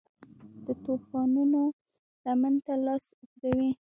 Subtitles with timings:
[0.65, 1.61] د توپانونو
[2.25, 3.71] لمن ته لاس اوږدوي